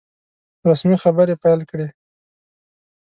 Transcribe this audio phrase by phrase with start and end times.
[0.69, 1.87] رسمي خبري پیل کړې.